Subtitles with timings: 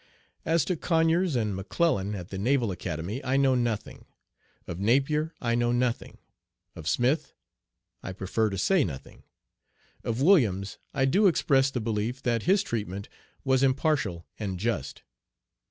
[0.45, 4.05] As to Conyers and McClellan at the Naval Academy I know nothing.
[4.65, 6.17] Of Napier I know nothing.
[6.75, 7.35] Of Smith
[8.01, 9.21] I prefer to say nothing.
[10.03, 13.09] Of Williams I do express the belief that his treatment
[13.45, 15.03] was impartial and just.